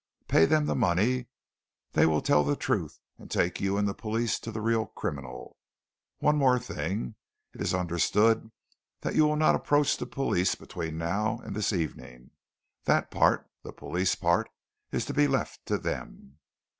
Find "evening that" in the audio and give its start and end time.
11.71-13.11